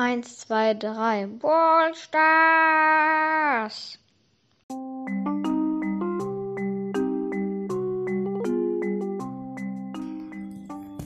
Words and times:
Eins, 0.00 0.38
zwei, 0.38 0.74
drei. 0.74 1.26
Ballstars! 1.26 1.98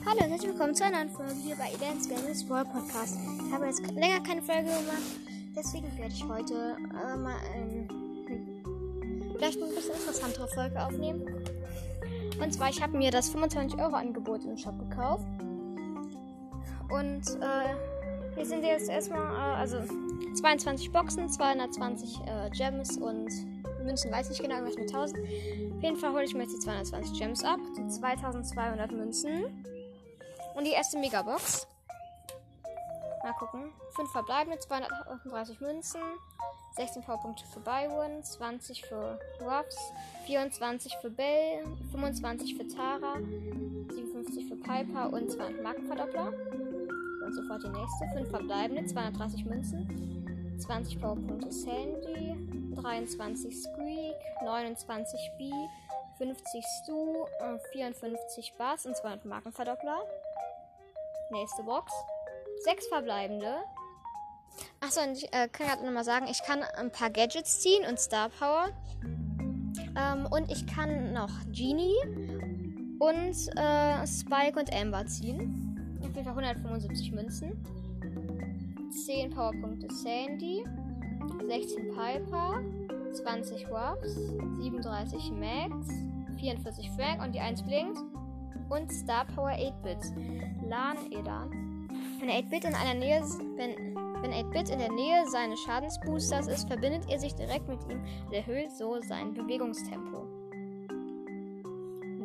Hallo 0.05 0.19
und 0.21 0.29
herzlich 0.29 0.51
willkommen 0.51 0.75
zu 0.75 0.85
einer 0.85 1.05
neuen 1.05 1.09
Folge 1.09 1.33
hier 1.43 1.55
bei 1.55 1.71
Events 1.71 2.07
Games 2.07 2.47
World 2.47 2.71
Podcast. 2.71 3.17
Ich 3.47 3.51
habe 3.51 3.65
jetzt 3.65 3.81
länger 3.93 4.21
keine 4.21 4.43
Folge 4.43 4.65
gemacht, 4.65 5.01
deswegen 5.55 5.97
werde 5.97 6.13
ich 6.13 6.23
heute 6.27 6.77
äh, 6.91 7.17
mal 7.17 7.37
ein, 7.55 7.89
vielleicht 9.35 9.59
ein 9.59 9.69
bisschen 9.73 9.95
interessantere 9.95 10.47
Folge 10.49 10.79
aufnehmen. 10.79 11.23
Und 12.39 12.53
zwar, 12.53 12.69
ich 12.69 12.79
habe 12.79 12.95
mir 12.95 13.09
das 13.09 13.29
25 13.29 13.79
Euro 13.79 13.95
Angebot 13.95 14.45
im 14.45 14.55
Shop 14.55 14.77
gekauft. 14.77 15.25
Und 16.91 17.23
äh, 17.41 17.73
hier 18.35 18.45
sind 18.45 18.63
jetzt 18.63 18.89
erstmal, 18.89 19.21
äh, 19.21 19.55
also 19.59 19.77
22 20.35 20.91
Boxen, 20.91 21.29
220 21.29 22.19
äh, 22.25 22.49
Gems 22.51 22.97
und 22.97 23.29
Münzen, 23.83 24.11
weiß 24.11 24.29
nicht 24.29 24.41
genau, 24.41 24.55
irgendwas 24.55 24.77
mit 24.77 24.93
1000. 24.93 25.19
Auf 25.19 25.83
jeden 25.83 25.97
Fall 25.97 26.13
hole 26.13 26.23
ich 26.23 26.33
mir 26.33 26.43
jetzt 26.43 26.55
die 26.55 26.59
220 26.59 27.19
Gems 27.19 27.43
ab, 27.43 27.59
die 27.77 27.87
2200 27.87 28.91
Münzen 28.91 29.65
und 30.55 30.65
die 30.65 30.71
erste 30.71 30.97
Megabox. 30.97 31.67
Mal 33.23 33.33
gucken. 33.33 33.71
5 33.95 34.11
verbleibende, 34.11 34.59
238 34.59 35.61
Münzen, 35.61 36.01
16 36.75 37.03
Powerpunkte 37.03 37.45
für 37.45 37.59
Byron, 37.59 38.23
20 38.23 38.85
für 38.85 39.19
Ruffs, 39.39 39.77
24 40.25 40.95
für 41.01 41.09
Bell, 41.09 41.63
25 41.91 42.55
für 42.55 42.67
Tara, 42.67 43.15
57 43.93 44.47
für 44.47 44.55
Piper 44.55 45.13
und 45.13 45.31
200 45.31 45.61
Markenverdoppler. 45.61 46.33
Und 47.33 47.41
sofort 47.41 47.63
die 47.63 47.69
nächste. 47.69 48.07
5 48.15 48.29
verbleibende, 48.29 48.85
230 48.85 49.45
Münzen, 49.45 50.55
20 50.59 51.01
Powerpunkte 51.01 51.51
Sandy, 51.51 52.35
23 52.75 53.59
Squeak, 53.59 54.15
29 54.43 55.19
B, 55.39 55.51
50 56.19 56.63
Stu, 56.83 57.25
54 57.71 58.53
Bass 58.59 58.85
und 58.85 58.95
200 58.95 59.25
Markenverdoppler. 59.25 60.03
Nächste 61.31 61.63
Box. 61.63 61.91
6 62.65 62.87
verbleibende. 62.87 63.55
Achso, 64.79 65.01
und 65.01 65.17
ich 65.17 65.33
äh, 65.33 65.47
kann 65.47 65.67
gerade 65.67 65.85
nochmal 65.85 66.03
sagen, 66.03 66.27
ich 66.29 66.43
kann 66.43 66.61
ein 66.61 66.91
paar 66.91 67.09
Gadgets 67.09 67.61
ziehen 67.61 67.83
und 67.89 67.99
Star 67.99 68.29
Power. 68.29 68.69
Ähm, 69.97 70.27
und 70.29 70.51
ich 70.51 70.67
kann 70.67 71.13
noch 71.13 71.31
Genie 71.51 71.95
und 72.99 73.35
äh, 73.57 74.05
Spike 74.05 74.59
und 74.59 74.71
Amber 74.71 75.07
ziehen. 75.07 75.62
Auf 76.03 76.15
jeden 76.15 76.25
Fall 76.25 76.43
175 76.43 77.11
Münzen. 77.13 77.51
10 79.05 79.31
Powerpunkte 79.31 79.87
Sandy. 79.93 80.63
16 81.47 81.89
Piper. 81.93 82.61
20 83.13 83.67
Ruffs. 83.69 84.15
37 84.59 85.31
Max. 85.31 85.87
44 86.37 86.91
Frank 86.91 87.23
und 87.23 87.33
die 87.33 87.39
1 87.39 87.63
blinkt. 87.63 87.99
Und 88.69 88.91
Star 88.91 89.25
Power 89.33 89.51
8-Bit. 89.51 90.13
Lan 90.69 90.97
Edan. 91.11 91.89
Wenn 92.19 92.29
8-Bit 92.29 92.65
in 92.65 92.75
einer 92.75 92.99
Nähe, 92.99 93.21
wenn, 93.55 93.95
wenn 94.21 94.31
8-Bit 94.31 94.69
in 94.69 94.79
der 94.79 94.91
Nähe 94.91 95.25
seines 95.27 95.59
Schadensboosters 95.61 96.47
ist, 96.47 96.67
verbindet 96.67 97.09
er 97.09 97.19
sich 97.19 97.33
direkt 97.33 97.67
mit 97.67 97.79
ihm 97.89 98.01
und 98.27 98.33
erhöht 98.33 98.71
so 98.71 98.99
sein 99.01 99.33
Bewegungstempo. 99.33 100.25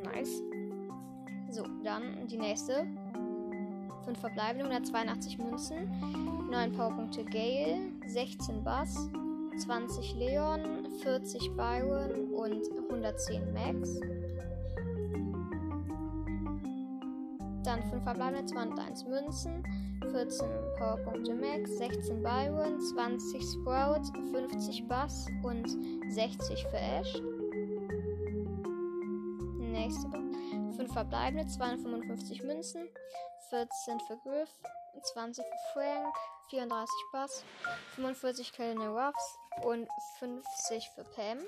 Nice. 0.04 0.42
So, 1.50 1.64
dann 1.82 2.26
die 2.28 2.38
nächste. 2.38 2.86
5 4.08 4.20
verbleibende, 4.20 4.64
182 4.64 5.36
Münzen, 5.36 6.48
9 6.50 6.72
Powerpunkte 6.72 7.24
Gale, 7.26 7.92
16 8.06 8.64
Bass, 8.64 9.10
20 9.58 10.14
Leon, 10.14 10.88
40 11.02 11.50
Byron 11.54 12.32
und 12.32 12.62
110 12.88 13.52
Max. 13.52 14.00
Dann 17.64 17.82
5 17.82 18.02
verbleibende, 18.02 18.46
201 18.46 19.04
Münzen, 19.04 19.62
14 20.10 20.48
Powerpunkte 20.78 21.34
Max, 21.34 21.76
16 21.76 22.22
Byron, 22.22 22.80
20 22.80 23.42
Sprout, 23.42 24.04
50 24.32 24.88
Bass 24.88 25.26
und 25.42 25.68
60 26.08 26.66
für 26.66 26.78
Ash. 26.78 27.20
Nächste 29.58 30.08
5 30.78 30.92
verbleibende, 30.94 31.46
255 31.46 32.42
Münzen, 32.42 32.88
14 33.50 34.00
für 34.00 34.16
Griff, 34.18 34.50
20 35.14 35.44
für 35.44 35.72
Frank, 35.72 36.14
34 36.50 36.94
Bass, 37.12 37.44
45 37.94 38.52
Kellner 38.52 38.88
Ruffs 38.90 39.38
und 39.64 39.88
50 40.18 40.90
für 40.94 41.04
Pam. 41.04 41.38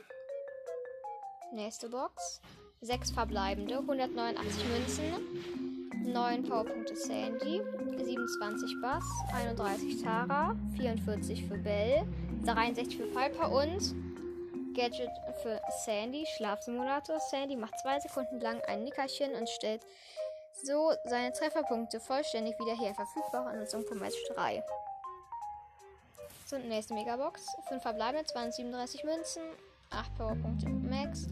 Nächste 1.52 1.88
Box. 1.88 2.40
6 2.82 3.10
verbleibende, 3.10 3.76
189 3.76 4.64
Münzen, 4.70 6.10
9 6.10 6.42
Powerpunkte 6.44 6.96
Sandy, 6.96 7.60
27 8.02 8.80
Bass, 8.80 9.04
31 9.34 10.02
Tara, 10.02 10.56
44 10.78 11.46
für 11.46 11.58
Bell, 11.58 12.06
63 12.46 12.96
für 12.96 13.06
Piper 13.08 13.52
und 13.52 13.94
Gadget 14.74 15.10
für 15.42 15.60
Sandy, 15.84 16.24
Schlafsimulator. 16.36 17.20
Sandy 17.20 17.56
macht 17.56 17.78
2 17.80 18.00
Sekunden 18.00 18.40
lang 18.40 18.62
ein 18.66 18.84
Nickerchen 18.84 19.34
und 19.34 19.50
stellt 19.50 19.84
so 20.62 20.92
seine 21.04 21.32
Trefferpunkte 21.32 22.00
vollständig 22.00 22.58
wieder 22.58 22.76
her. 22.76 22.94
Verfügbar 22.94 23.54
Nutzung 23.54 23.84
von 23.86 23.98
Match 23.98 24.16
3. 24.34 24.62
So, 26.46 26.58
nächste 26.58 26.94
Megabox. 26.94 27.46
5 27.68 27.80
verbleibende, 27.80 28.26
237 28.26 29.04
Münzen, 29.04 29.42
8 29.90 30.14
Powerpunkte 30.16 30.68
Max, 30.68 31.28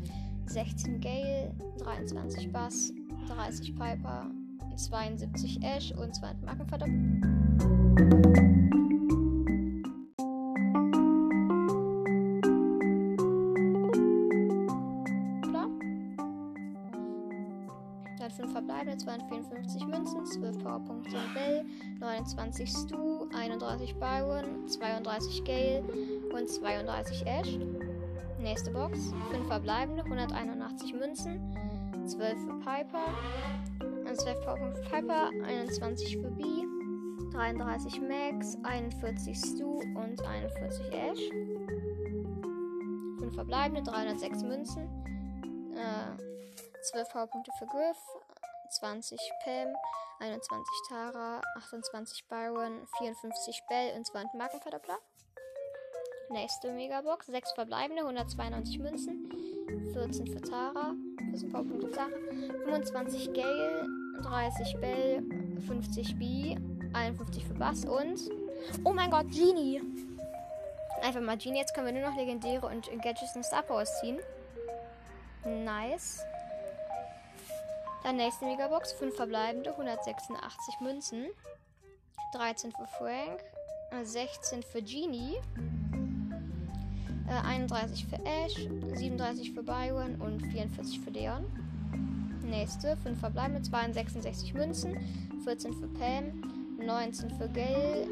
16 0.46 1.00
Gale, 1.00 1.52
23 1.78 2.52
Bass, 2.52 2.92
30 3.26 3.74
Piper, 3.74 4.30
72 4.76 5.60
Ash 5.62 5.92
und 5.92 6.14
200 6.14 6.44
Markenverdoppelung. 6.44 8.47
29 22.18 22.68
Stu, 22.68 23.28
31 23.32 23.94
Byron, 23.94 24.66
32 24.66 25.44
Gale 25.44 25.84
und 26.34 26.48
32 26.48 27.24
Ash. 27.26 27.58
Nächste 28.40 28.72
Box. 28.72 29.12
5 29.30 29.46
verbleibende, 29.46 30.02
181 30.02 30.94
Münzen, 30.94 31.56
12 32.06 32.40
für 32.40 32.58
Piper, 32.58 33.04
12 34.12 34.44
Powerpunkte 34.44 34.82
für 34.82 34.90
Piper, 34.90 35.30
21 35.46 36.18
für 36.18 36.30
B, 36.30 36.42
33 37.32 38.00
Max, 38.00 38.58
41 38.64 39.38
Stu 39.38 39.78
und 39.78 40.20
41 40.20 40.92
Ash. 40.92 41.20
5 43.20 43.34
verbleibende, 43.34 43.82
306 43.88 44.42
Münzen, 44.42 44.88
äh, 45.72 46.82
12 46.82 47.12
Powerpunkte 47.12 47.52
für 47.60 47.66
Griff, 47.66 47.98
20 48.78 49.18
Pam, 49.42 49.74
21 50.20 50.64
Tara, 50.88 51.40
28 51.56 52.28
Byron, 52.28 52.86
54 52.98 53.62
Bell 53.68 53.96
und 53.96 54.06
200 54.06 54.34
Markenverdoppler. 54.34 54.98
Nächste 56.30 56.70
Megabox, 56.70 57.26
6 57.26 57.52
verbleibende, 57.54 58.02
192 58.02 58.78
Münzen, 58.78 59.32
14 59.94 60.28
für 60.28 60.40
Tara, 60.40 60.94
14 61.30 61.50
Powerpunkte 61.50 61.88
für 61.88 61.92
Tara, 61.92 62.10
25 62.66 63.32
Gale, 63.32 63.88
30 64.22 64.76
Bell, 64.80 65.24
50 65.66 66.16
B, 66.16 66.56
51 66.92 67.46
für 67.46 67.54
Bass 67.54 67.84
und. 67.84 68.30
Oh 68.84 68.92
mein 68.92 69.10
Gott, 69.10 69.26
Genie! 69.32 69.82
Einfach 71.02 71.20
mal 71.20 71.36
Genie, 71.36 71.58
jetzt 71.58 71.74
können 71.74 71.86
wir 71.86 72.00
nur 72.00 72.08
noch 72.10 72.16
legendäre 72.16 72.66
und 72.66 72.88
Gadgets 73.02 73.34
und 73.34 73.44
Star 73.44 73.62
Powers 73.62 73.98
ziehen. 73.98 74.20
Nice. 75.44 76.24
Dann 78.02 78.16
nächste 78.16 78.44
Megabox, 78.44 78.92
5 78.92 79.14
verbleibende, 79.14 79.70
186 79.70 80.80
Münzen, 80.80 81.26
13 82.32 82.72
für 82.72 82.86
Frank, 82.98 83.40
16 84.02 84.62
für 84.62 84.82
Genie, 84.82 85.38
31 87.44 88.06
für 88.06 88.16
Ash, 88.24 88.54
37 88.94 89.52
für 89.52 89.62
Byron 89.62 90.16
und 90.20 90.40
44 90.40 91.00
für 91.00 91.10
Leon. 91.10 91.44
Nächste, 92.44 92.96
5 92.98 93.18
verbleibende, 93.18 93.62
62 93.62 94.54
Münzen, 94.54 94.96
14 95.44 95.74
für 95.74 95.88
Pam, 95.88 96.78
19 96.78 97.30
für 97.30 97.48
Gale, 97.48 98.06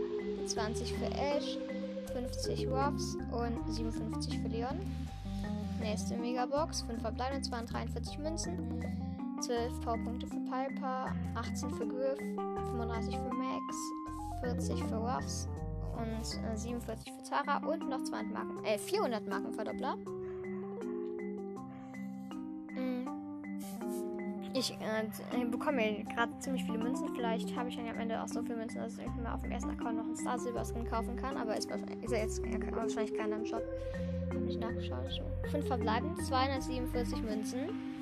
20 0.47 0.93
für 0.93 1.07
Ash, 1.07 1.57
50 2.13 2.67
Ruffs 2.69 3.17
und 3.33 3.73
57 3.73 4.39
für 4.41 4.49
Leon. 4.49 4.79
Nächste 5.81 6.17
Megabox, 6.17 6.83
5 6.83 7.01
verbleibende, 7.01 7.43
243 7.43 8.19
Münzen, 8.19 8.83
12 9.41 9.81
Powerpunkte 9.81 10.27
für 10.27 10.41
Piper, 10.41 11.15
18 11.35 11.71
für 11.71 11.87
Griff, 11.87 12.19
35 12.19 13.17
für 13.17 13.35
Max, 13.35 13.77
40 14.43 14.85
für 14.85 14.97
Ruffs 14.97 15.49
und 15.97 16.45
äh, 16.53 16.57
47 16.57 17.13
für 17.13 17.23
Tara 17.23 17.59
und 17.67 17.89
noch 17.89 18.03
200 18.03 18.33
Marken, 18.33 18.65
äh, 18.65 18.79
400 18.79 19.27
Marken 19.29 19.53
Verdoppler. 19.53 19.97
Mm. 22.75 23.09
Ich 24.55 24.73
äh, 24.73 25.45
bekomme 25.45 26.05
gerade 26.15 26.39
ziemlich 26.39 26.65
viele 26.65 26.79
Münzen. 26.79 27.09
Vielleicht 27.15 27.55
habe 27.57 27.69
ich 27.69 27.77
dann 27.77 27.89
am 27.89 27.99
Ende 27.99 28.23
auch 28.23 28.29
so 28.29 28.43
viele 28.43 28.57
Münzen, 28.57 28.81
dass 28.81 28.99
ich 28.99 29.07
mir 29.17 29.33
auf 29.33 29.43
dem 29.43 29.53
ersten 29.53 29.71
Account 29.71 29.97
noch 29.97 30.05
einen 30.05 30.17
Star 30.17 30.39
Silver 30.39 30.65
Skin 30.65 30.87
kaufen 30.87 31.15
kann. 31.17 31.37
Aber 31.37 31.57
ist, 31.57 31.71
ist 31.71 32.13
er 32.13 32.23
jetzt 32.23 32.43
wahrscheinlich 32.75 33.15
keiner 33.15 33.37
im 33.37 33.45
Shop. 33.45 33.63
Habe 34.31 34.47
ich 34.47 34.59
nachgeschaut. 34.59 35.11
5 35.51 35.67
verbleiben, 35.67 36.17
247 36.17 37.23
Münzen. 37.23 37.96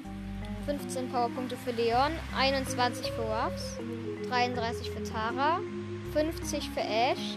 15 0.67 1.11
Powerpunkte 1.11 1.57
für 1.57 1.73
Leon, 1.73 2.13
21 2.37 3.13
für 3.13 3.23
Ruffs, 3.23 3.77
33 4.29 4.91
für 4.91 5.03
Tara, 5.03 5.61
50 6.13 6.71
für 6.71 6.81
Ash 6.81 7.37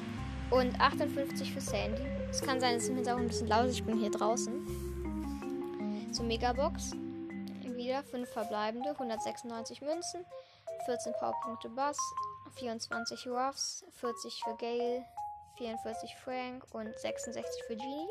und 0.49 0.79
58 0.79 1.51
für 1.53 1.59
Sandy. 1.59 2.03
Es 2.29 2.41
kann 2.41 2.61
sein, 2.61 2.75
dass 2.75 2.83
es 2.83 2.89
im 2.89 2.95
Hintergrund 2.95 3.25
ein 3.25 3.27
bisschen 3.27 3.47
laut 3.47 3.65
ist. 3.65 3.75
Ich 3.75 3.83
bin 3.83 3.97
hier 3.97 4.11
draußen. 4.11 6.07
So, 6.11 6.23
Megabox. 6.23 6.91
Wieder 7.75 8.03
5 8.03 8.29
verbleibende, 8.29 8.89
196 8.91 9.81
Münzen, 9.81 10.25
14 10.85 11.13
Powerpunkte 11.19 11.69
Bass, 11.69 11.97
24 12.55 13.27
Ruffs, 13.27 13.85
40 13.99 14.41
für 14.43 14.55
Gale, 14.55 15.05
44 15.57 16.15
Frank 16.23 16.63
und 16.71 16.97
66 16.97 17.63
für 17.67 17.75
Genie. 17.75 18.07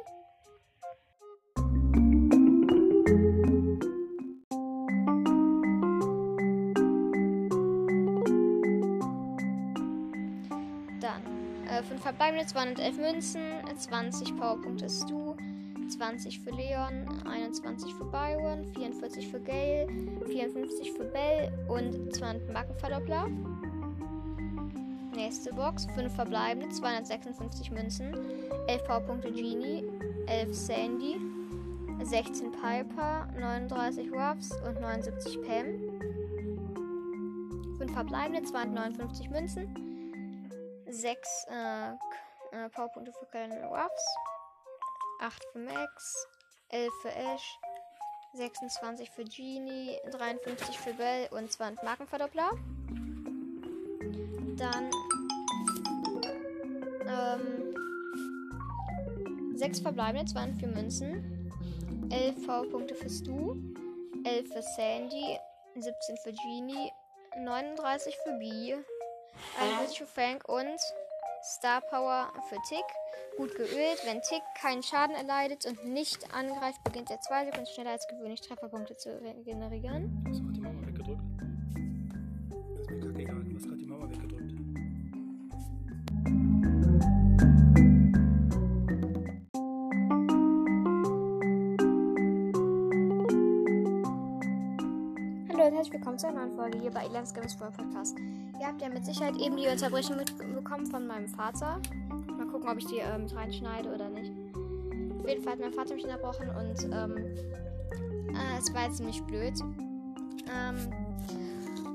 Dann 12.18 12.34
5 12.34 12.40
äh, 12.40 12.46
verbleibende, 12.46 12.46
211 12.46 12.96
Münzen, 12.98 13.42
20 13.76 14.36
Powerpunkte 14.36 14.88
Stu, 14.88 15.36
20 15.88 16.40
für 16.40 16.50
Leon, 16.50 17.06
21 17.26 17.94
für 17.94 18.04
Byron, 18.04 18.64
44 18.74 19.28
für 19.28 19.40
Gale, 19.40 19.86
54 20.26 20.92
für 20.92 21.04
Bell 21.04 21.52
und 21.68 22.14
200 22.14 22.52
Markenverdoppler. 22.52 23.28
Nächste 25.14 25.52
Box, 25.54 25.86
5 25.94 26.14
verbleibende, 26.14 26.68
256 26.68 27.70
Münzen, 27.70 28.14
11 28.66 28.84
Powerpunkte 28.84 29.32
Genie, 29.32 29.84
11 30.26 30.54
Sandy, 30.54 31.16
16 32.02 32.52
Piper, 32.52 33.26
39 33.38 34.12
Ruffs 34.12 34.52
und 34.66 34.80
79 34.80 35.42
Pam. 35.42 35.66
5 37.78 37.92
verbleibende, 37.92 38.42
259 38.42 39.30
Münzen, 39.30 39.95
6 40.96 41.46
äh, 41.48 41.90
äh, 42.52 42.68
Powerpunkte 42.70 43.12
für 43.12 43.26
Kellen 43.26 43.52
Ruffs, 43.64 44.16
8 45.20 45.44
für 45.52 45.58
Max, 45.58 46.26
11 46.70 46.92
für 47.02 47.12
Ash, 47.12 47.58
26 48.34 49.10
für 49.10 49.24
Genie, 49.24 49.98
53 50.10 50.78
für 50.78 50.94
Bell. 50.94 51.28
Und 51.30 51.52
20 51.52 51.82
Markenverdoppler. 51.84 52.50
Dann 54.56 54.90
ähm, 57.08 57.74
6 59.56 59.80
verbleibende, 59.80 60.30
204 60.32 60.68
Münzen, 60.68 61.52
11 62.10 62.46
V-Punkte 62.46 62.94
für 62.94 63.10
Stu, 63.10 63.56
11 64.24 64.52
für 64.52 64.62
Sandy, 64.62 65.38
17 65.74 66.16
für 66.18 66.32
Genie, 66.32 66.90
39 67.38 68.16
für 68.24 68.32
B, 68.38 68.76
41 69.60 69.98
für 69.98 70.06
Frank 70.06 70.48
und 70.48 70.80
Star 71.42 71.80
Power 71.80 72.32
für 72.48 72.56
Tick. 72.68 72.84
Gut 73.36 73.54
geölt. 73.54 74.00
Wenn 74.04 74.22
Tick 74.22 74.42
keinen 74.60 74.82
Schaden 74.82 75.14
erleidet 75.14 75.66
und 75.66 75.84
nicht 75.84 76.34
angreift, 76.34 76.82
beginnt 76.84 77.10
er 77.10 77.20
zwei 77.20 77.44
Sekunden 77.44 77.66
schneller 77.66 77.90
als 77.90 78.08
gewöhnlich 78.08 78.40
Trefferpunkte 78.40 78.96
zu 78.96 79.18
generieren. 79.44 80.24
Hast 80.26 80.40
du 80.40 80.44
gerade 80.44 80.54
die 80.54 80.60
Mauer 80.60 80.86
weggedrückt? 80.86 81.20
Das 82.76 82.80
ist 82.82 82.90
mir 82.90 83.00
kacke 83.00 83.22
egal. 83.22 83.44
Du 83.44 83.56
hast 83.56 83.64
gerade 83.64 83.78
die 83.78 83.86
Mauer 83.86 84.10
weggedrückt. 84.10 84.45
Herzlich 95.86 96.00
willkommen 96.00 96.18
zu 96.18 96.26
einer 96.26 96.46
neuen 96.46 96.56
Folge 96.56 96.80
hier 96.80 96.90
bei 96.90 97.06
Elans 97.06 97.32
Games 97.32 97.60
World 97.60 97.76
Podcast. 97.76 98.18
Ihr 98.58 98.66
habt 98.66 98.82
ja 98.82 98.88
mit 98.88 99.06
Sicherheit 99.06 99.36
eben 99.36 99.56
die 99.56 99.68
Unterbrechung 99.68 100.16
mitbekommen 100.16 100.86
von 100.86 101.06
meinem 101.06 101.28
Vater. 101.28 101.80
Mal 102.36 102.46
gucken, 102.48 102.68
ob 102.68 102.76
ich 102.78 102.86
die 102.86 102.98
äh, 102.98 103.16
mit 103.16 103.32
reinschneide 103.32 103.94
oder 103.94 104.08
nicht. 104.08 104.32
Auf 105.20 105.28
jeden 105.28 105.44
Fall 105.44 105.52
hat 105.52 105.60
mein 105.60 105.72
Vater 105.72 105.94
mich 105.94 106.02
unterbrochen 106.02 106.48
und 106.48 106.82
ähm, 106.92 107.16
äh, 108.34 108.58
es 108.58 108.74
war 108.74 108.90
ziemlich 108.90 109.22
blöd. 109.22 109.54
Ähm, 110.52 110.90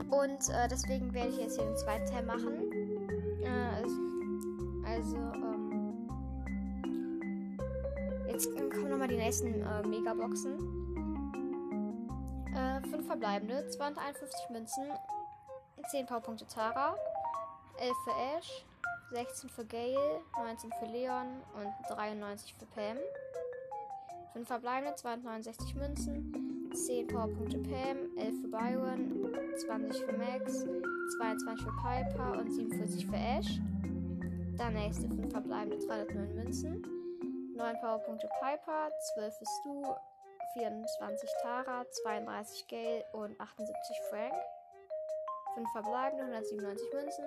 und 0.09 0.49
äh, 0.55 0.69
deswegen 0.69 1.13
werde 1.13 1.31
ich 1.31 1.37
jetzt 1.39 1.57
hier 1.57 1.65
den 1.65 1.75
zweiten 1.75 2.09
Teil 2.09 2.23
machen. 2.23 2.53
Äh, 3.43 4.87
also, 4.87 5.17
ähm, 5.17 6.07
jetzt 8.29 8.55
kommen 8.55 8.89
nochmal 8.89 9.09
die 9.09 9.17
nächsten 9.17 9.47
äh, 9.47 9.85
Megaboxen. 9.85 10.90
Äh, 12.61 12.81
5 12.81 13.07
verbleibende, 13.07 13.67
251 13.69 14.49
Münzen, 14.51 14.83
10 15.89 16.05
Powerpunkte 16.05 16.45
Tara, 16.45 16.95
11 17.79 17.91
für 18.03 18.37
Ash, 18.37 18.65
16 19.11 19.49
für 19.49 19.65
Gale, 19.65 20.21
19 20.37 20.71
für 20.79 20.85
Leon. 20.85 21.27
Und 21.55 21.73
93 21.89 22.53
für 22.53 22.65
Pam. 22.67 22.97
5 24.33 24.47
verbleibende, 24.47 24.95
269 24.95 25.75
Münzen, 25.75 26.71
10 26.73 27.07
Powerpunkte 27.07 27.57
Pam, 27.57 28.15
11 28.17 28.41
für 28.41 28.47
Byron, 28.47 29.33
20 29.57 30.05
für 30.05 30.13
Max, 30.13 30.65
22 31.17 31.65
für 31.65 31.73
Piper. 31.81 32.39
Und 32.39 32.51
47 32.51 33.07
für 33.07 33.15
Ash. 33.15 33.59
Dann 34.57 34.73
nächste 34.75 35.09
5 35.09 35.31
verbleibende, 35.31 35.79
309 35.79 36.35
Münzen, 36.35 36.81
9 37.55 37.79
Powerpunkte 37.79 38.29
Piper, 38.39 38.91
12 39.15 39.37
für 39.37 39.45
Stu, 39.45 39.83
24 40.53 41.29
Tara, 41.41 41.85
32 42.03 42.67
Gale 42.67 43.05
und 43.13 43.39
78 43.39 43.97
Frank. 44.09 44.33
5 45.55 45.69
verbleibende, 45.71 46.23
197 46.23 46.93
Münzen, 46.93 47.25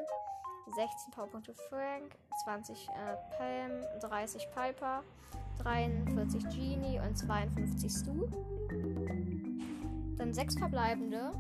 16 0.75 1.13
Powerpunkte 1.13 1.55
Frank, 1.69 2.17
20 2.45 2.89
äh, 2.89 3.17
Pam, 3.37 4.01
30 4.01 4.49
Piper, 4.55 5.03
43 5.59 6.43
Genie 6.51 7.01
und 7.01 7.17
52 7.17 7.93
Stu. 7.93 8.29
Dann 10.17 10.33
6 10.33 10.59
verbleibende. 10.59 11.33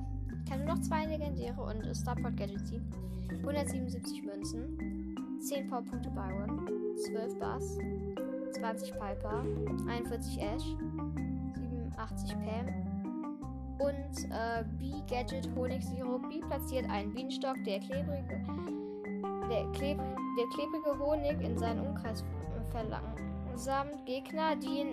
Ich 0.44 0.50
kann 0.50 0.64
nur 0.64 0.75
noch 0.75 0.82
2 0.82 1.06
legendäre 1.06 1.61
und 1.62 1.97
Starport 1.97 2.37
Gadget 2.37 2.66
ziehen. 2.66 2.92
177 3.40 4.23
Münzen, 4.23 5.40
10 5.40 5.68
Powerpunkte 5.68 6.11
Byron, 6.11 6.97
12 6.97 7.38
Bass, 7.38 7.78
20 8.52 8.92
Piper, 8.92 9.44
41 9.88 10.40
Ash, 10.40 10.64
87 12.04 12.37
Pam 12.44 12.66
und 13.78 14.30
äh, 14.30 14.64
B-Gadget 14.78 15.49
Honigsirup. 15.54 16.28
B 16.28 16.40
platziert 16.40 16.90
einen 16.90 17.12
Bienenstock, 17.12 17.56
der 17.64 17.78
klebrige, 17.80 18.42
der, 19.50 19.66
kleb, 19.73 19.99
der 19.99 20.46
klebrige 20.54 20.99
Honig 20.99 21.38
in 21.40 21.58
seinen 21.58 21.87
Umkreis 21.87 22.25
verlangsamt 22.70 24.06
Gegner, 24.06 24.56
die 24.56 24.80
in, 24.80 24.88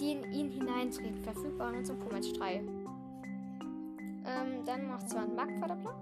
die 0.00 0.12
in 0.12 0.30
ihn 0.32 0.50
hineinträgt. 0.50 1.18
Verfügbar 1.20 1.72
nur 1.72 1.84
zum 1.84 1.98
Pummel 1.98 2.20
3. 2.20 2.54
Ähm, 2.54 2.64
dann 4.66 4.88
noch 4.88 5.02
200 5.02 5.36
Marktverdoppler. 5.36 5.94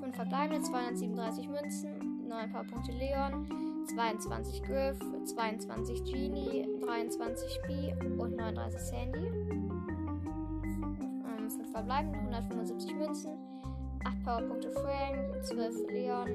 5 0.00 0.14
verbleibende, 0.14 0.62
237 0.62 1.48
Münzen, 1.48 2.28
9 2.28 2.50
Powerpunkte 2.50 2.92
Leon, 2.92 3.67
22 3.94 4.62
Griff, 4.62 4.98
22 5.24 6.04
Genie, 6.04 6.68
23 6.84 7.60
B 7.66 7.94
und 8.20 8.36
39 8.36 8.80
Sandy. 8.80 9.26
Ähm, 11.26 11.50
5 11.50 11.72
verbleibende, 11.72 12.18
175 12.18 12.94
Münzen, 12.94 13.32
8 14.04 14.24
Powerpunkte 14.24 14.70
Frank, 14.72 15.44
12 15.44 15.90
Leon, 15.90 16.28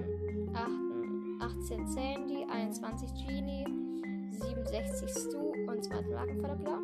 8, 1.42 1.52
18 1.52 1.88
Sandy, 1.88 2.46
21 2.52 3.14
Genie, 3.14 3.66
67 4.32 5.10
Stu 5.10 5.52
und 5.68 5.84
2 5.84 6.02
Markenverdoppler. 6.02 6.80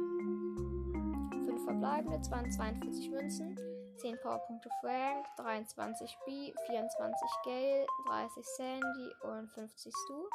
5 1.48 1.64
verbleibende, 1.64 2.22
42 2.22 3.10
Münzen, 3.10 3.58
10 3.98 4.18
Powerpunkte 4.22 4.70
Frank, 4.82 5.26
23 5.38 6.18
B, 6.26 6.54
24 6.68 7.30
Gale, 7.44 7.86
30 8.08 8.46
Sandy 8.46 9.10
und 9.24 9.50
50 9.52 9.94
Stu. 9.94 10.30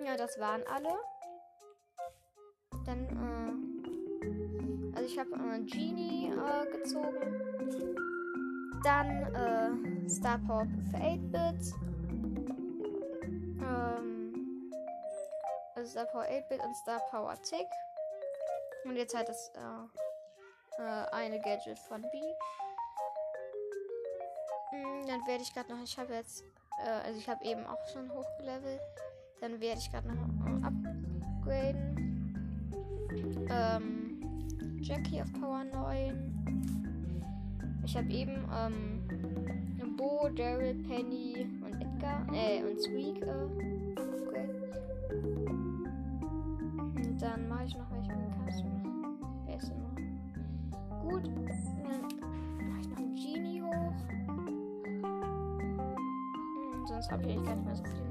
Ja, 0.00 0.16
das 0.16 0.38
waren 0.38 0.62
alle. 0.66 0.98
Dann, 2.84 3.06
äh, 4.92 4.96
also 4.96 5.06
ich 5.08 5.18
habe 5.18 5.30
äh, 5.30 5.60
Genie 5.60 6.30
äh, 6.30 6.66
gezogen. 6.70 7.54
Dann 8.82 9.34
äh, 9.34 10.08
Star 10.08 10.38
Pop 10.46 10.66
für 10.90 10.98
8-Bit. 10.98 11.74
Ähm, 13.62 14.72
also 15.74 15.90
Star 15.90 16.06
Power 16.06 16.24
8-Bit 16.24 16.60
und 16.60 16.76
Star 16.76 17.00
Power 17.10 17.40
Tick. 17.42 17.66
Und 18.84 18.96
jetzt 18.96 19.16
halt 19.16 19.28
das 19.28 19.50
äh, 19.54 20.82
äh, 20.82 21.06
eine 21.12 21.40
Gadget 21.40 21.78
von 21.78 22.02
B. 22.02 22.08
Hm, 24.70 25.06
dann 25.06 25.26
werde 25.26 25.42
ich 25.42 25.54
gerade 25.54 25.72
noch, 25.72 25.82
ich 25.82 25.98
habe 25.98 26.12
jetzt, 26.12 26.44
äh, 26.84 26.88
also 26.88 27.18
ich 27.18 27.28
habe 27.28 27.44
eben 27.44 27.64
auch 27.64 27.88
schon 27.88 28.12
hochgelevelt. 28.12 28.80
Dann 29.40 29.60
werde 29.60 29.78
ich 29.78 29.90
gerade 29.90 30.08
noch 30.08 30.62
upgraden. 30.62 31.94
Ähm, 33.48 34.20
Jackie 34.80 35.20
auf 35.20 35.32
Power 35.32 35.64
9. 35.64 36.34
Ich 37.84 37.96
habe 37.96 38.10
eben 38.10 38.44
ähm, 38.52 39.04
Bo, 39.96 40.28
Daryl, 40.28 40.74
Penny 40.82 41.46
und 41.64 41.80
Edgar, 41.80 42.26
äh, 42.32 42.62
und 42.62 42.80
Squeak 42.80 43.22
äh, 43.22 43.30
upgraden. 44.00 44.54
Und 46.96 47.22
dann 47.22 47.48
mache 47.48 47.64
ich 47.64 47.76
noch 47.76 47.90
welche 47.92 48.12
du 48.62 48.68
noch? 48.68 48.84
Wer 49.46 49.56
ist 49.56 49.70
denn 49.70 49.78
noch? 49.80 49.94
Gut, 51.02 51.24
dann 51.26 52.02
mache 52.68 52.80
ich 52.80 52.88
noch 52.88 52.98
einen 52.98 53.14
Genie 53.14 53.62
hoch. 53.62 53.94
Hm, 56.72 56.86
sonst 56.86 57.10
habe 57.10 57.22
ich 57.22 57.28
eigentlich 57.30 57.44
gar 57.46 57.56
nicht 57.56 57.66
mehr 57.66 57.76
so 57.76 57.84
viel. 57.84 58.03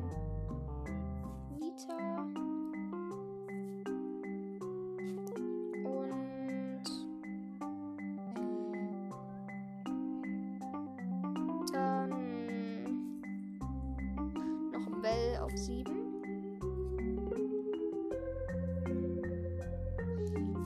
Auf 15.53 15.59
7. 15.59 15.85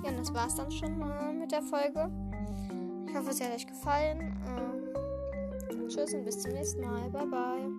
Ja, 0.04 0.10
und 0.10 0.20
das 0.20 0.34
war's 0.34 0.56
dann 0.56 0.72
schon 0.72 1.02
äh, 1.02 1.34
mit 1.34 1.52
der 1.52 1.62
Folge. 1.62 2.10
Ich 3.08 3.16
hoffe, 3.16 3.30
es 3.32 3.42
hat 3.42 3.54
euch 3.54 3.68
gefallen. 3.68 4.20
Äh, 4.46 5.88
tschüss 5.88 6.14
und 6.14 6.26
bis 6.26 6.40
zum 6.40 6.54
nächsten 6.54 6.82
Mal. 6.82 7.10
Bye, 7.10 7.26
bye. 7.26 7.77